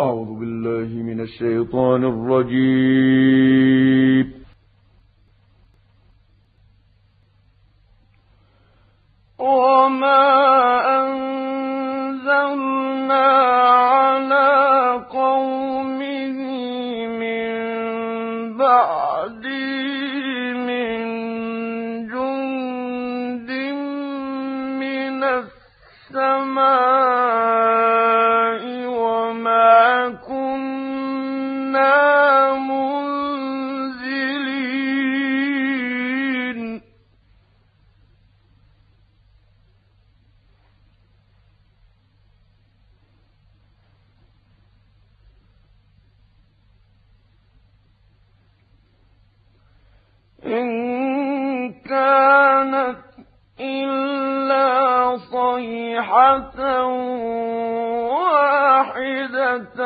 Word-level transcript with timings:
أعوذ 0.00 0.40
بالله 0.40 0.88
من 1.02 1.20
الشيطان 1.20 2.04
الرجيم. 2.04 3.60
وما 9.38 10.26
أنزلنا 11.00 12.46
على 13.68 14.50
قومه 15.10 16.38
من 17.22 17.50
بعده 18.56 19.69
إن 50.46 51.72
كانت 51.72 52.96
إلا 53.60 55.16
صيحة 55.16 56.84
واحدة 58.08 59.80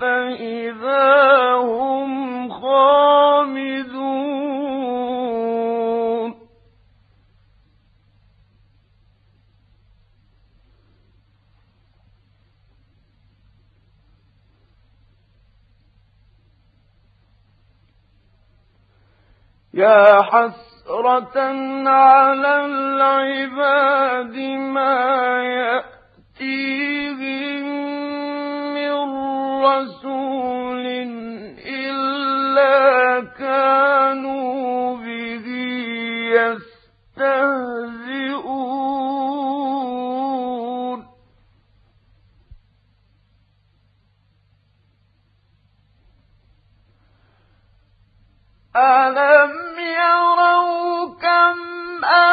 فإذا 0.00 1.54
هم 1.54 2.48
خامدون. 2.50 3.97
يا 19.78 20.22
حسرة 20.22 21.38
على 21.88 22.66
العباد 22.66 24.36
ما 24.74 25.17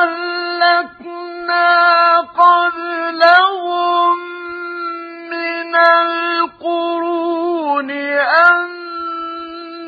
أهلكنا 0.05 1.67
قبلهم 2.21 4.17
من 5.29 5.75
القرون 6.05 7.89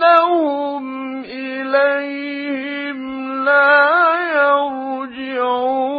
أنهم 0.03 0.85
إليهم 1.23 2.99
لا 3.45 4.15
يرجعون 5.27 5.97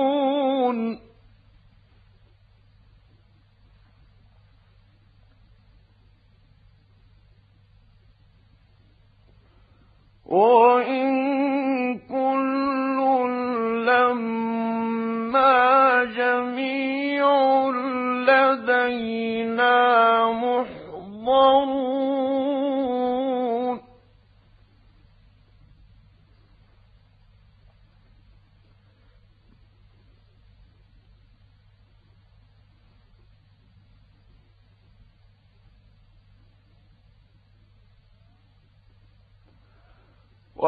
وإن 10.26 11.27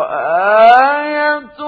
وآية 0.01 1.61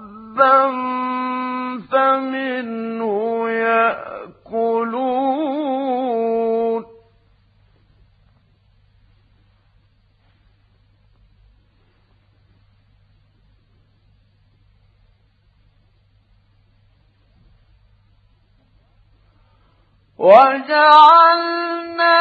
وجعلنا 20.22 22.18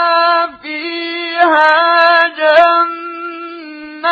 فيها 0.62 2.28
جنات 3.62 4.12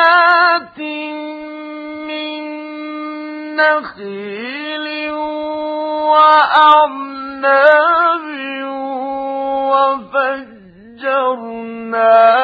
من 2.08 2.42
نخيل 3.56 5.12
وأعناب 6.14 7.50
وفجرنا 11.10 12.39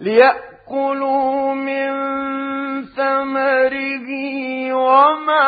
ليأكلوا 0.00 1.54
من 1.54 1.90
ثمره 2.96 4.08
وما 4.74 5.44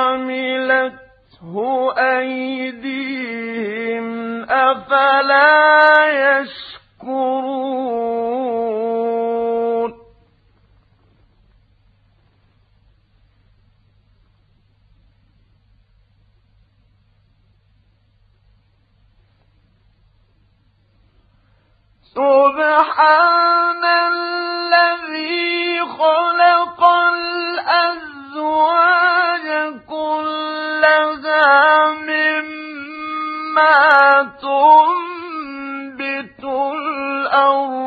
عملته 0.00 1.54
أيديهم 1.98 3.60
أفلا 4.42 6.40
يشكرون 6.40 7.59
سبحان 22.14 23.84
الذي 23.84 25.80
خلق 25.80 26.84
الأزواج 27.70 29.46
كلها 29.88 31.90
مما 31.90 33.78
تنبت 34.42 36.44
الأرض 36.44 37.79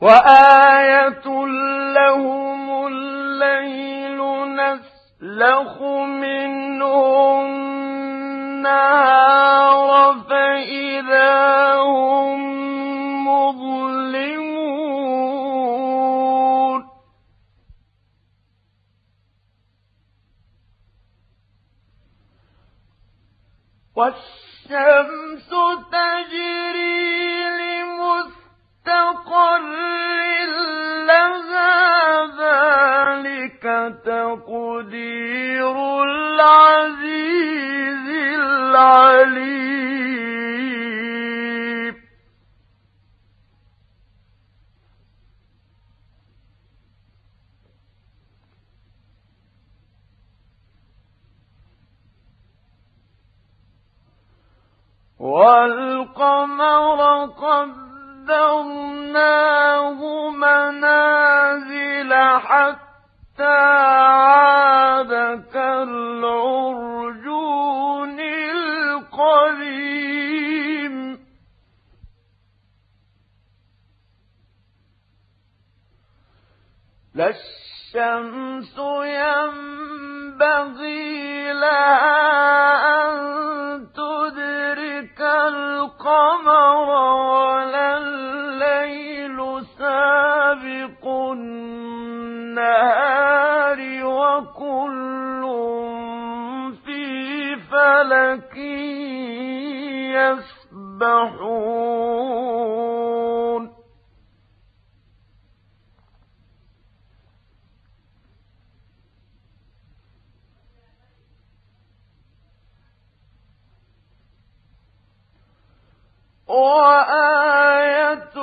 وآية 0.00 1.26
لهم 1.94 2.86
الليل 2.86 4.20
نسلخ 4.56 5.82
منه 5.82 7.40
النهار 8.60 10.14
فإذا 10.28 11.74
هم 11.74 12.38
مظلمون. 13.28 14.76
والشمس 23.96 25.50
تجري 25.92 27.05
ذلك 32.38 33.62
تقدير 34.04 35.76
العزيز 36.02 38.08
العليم 38.38 39.56
والقمر 55.86 57.24
قد 57.26 57.85
قدرناه 58.26 60.00
منازل 60.30 62.12
حتى 62.38 63.44
عاد 63.44 65.12
كالعرجون 65.52 66.60
القديم 69.20 70.06
لا 77.14 77.28
الشمس 77.28 78.78
ينبغي 79.18 80.72
لها 81.52 82.65
وآية 116.56 118.36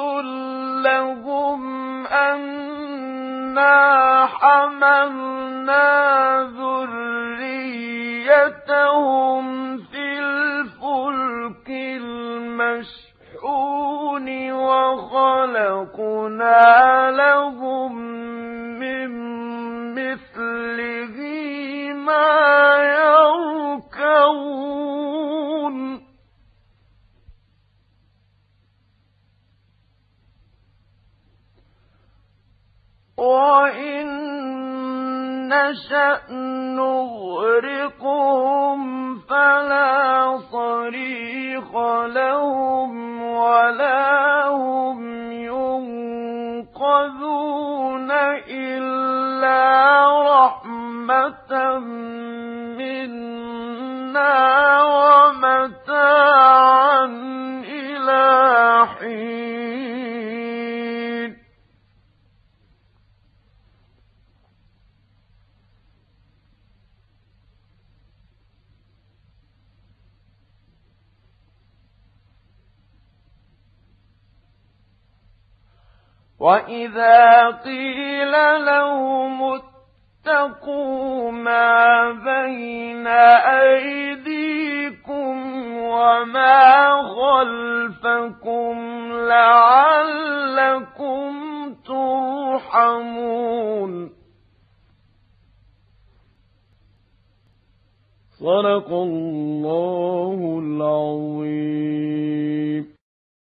لهم 0.83 1.61
أنا 2.07 3.75
حملنا 4.25 5.87
ذريتهم 8.33 9.77
في 9.77 10.19
الفلك 10.19 11.69
المشحون 11.69 13.27
وخلقنا 14.51 15.91
لهم 17.11 17.95
من 18.79 19.09
مثله 19.95 21.32
نشأ 35.73 36.21
نغرقهم 36.77 38.81
فلا 39.19 40.37
صريخ 40.51 41.75
لهم 42.05 43.23
ولا 43.23 44.47
هم 44.49 45.31
ينقذون 45.31 46.51
إلا 48.49 49.63
رحمة 50.45 51.79
منا. 52.77 54.52
وإذا 76.43 77.49
قيل 77.63 78.31
لهم 78.65 79.43
اتقوا 79.43 81.31
ما 81.31 82.11
بين 82.11 83.07
أيديكم 83.63 85.35
وما 85.77 86.91
خلفكم 87.15 88.75
لعلكم 89.27 91.33
ترحمون 92.53 93.91
صدق 98.39 98.89
الله 98.91 100.59
العظيم 100.63 102.62